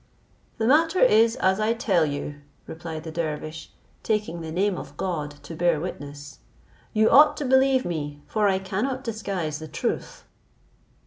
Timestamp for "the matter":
0.57-0.99